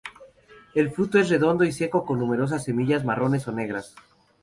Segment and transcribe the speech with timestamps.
[0.73, 3.93] El fruto es redondo y seco con numerosas semillas marrones o negras.